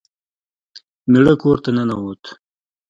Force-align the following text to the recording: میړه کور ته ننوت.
میړه 1.11 1.33
کور 1.41 1.57
ته 1.63 1.69
ننوت. 1.75 2.23